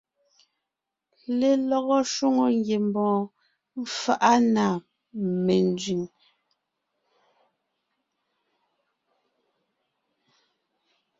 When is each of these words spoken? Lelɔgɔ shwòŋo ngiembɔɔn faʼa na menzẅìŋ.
Lelɔgɔ 1.39 1.97
shwòŋo 2.13 2.45
ngiembɔɔn 2.57 3.21
faʼa 3.99 4.33
na 4.53 4.65
menzẅìŋ. 5.45 6.03